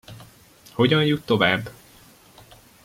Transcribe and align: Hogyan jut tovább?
Hogyan 0.73 1.05
jut 1.05 1.25
tovább? 1.25 1.69